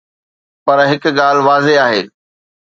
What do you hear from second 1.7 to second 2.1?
آهي.